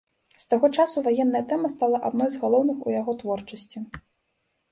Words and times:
З 0.43 0.45
таго 0.53 0.69
часу 0.83 1.01
ваенная 1.07 1.41
тэма 1.51 1.67
стала 1.73 1.97
адной 2.09 2.29
з 2.35 2.41
галоўных 2.45 2.77
у 2.89 2.93
яго 2.95 3.11
творчасці. 3.23 3.79